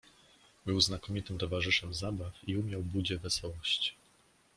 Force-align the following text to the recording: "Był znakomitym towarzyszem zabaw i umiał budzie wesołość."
"Był 0.65 0.81
znakomitym 0.81 1.37
towarzyszem 1.37 1.93
zabaw 1.93 2.33
i 2.47 2.57
umiał 2.57 2.83
budzie 2.83 3.17
wesołość." 3.17 3.95